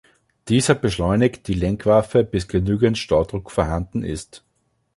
[0.47, 4.43] Dieser beschleunigt die Lenkwaffe bis genügend Staudruck vorhanden ist.